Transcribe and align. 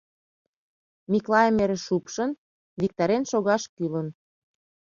Миклайым 1.11 1.57
эре 1.63 1.77
шупшын, 1.85 2.31
виктарен 2.79 3.23
шогаш 3.31 3.63
кӱлын. 3.75 4.07